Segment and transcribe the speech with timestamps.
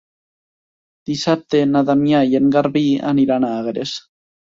[1.09, 3.93] Dissabte na Damià i en Garbí aniran a Agres.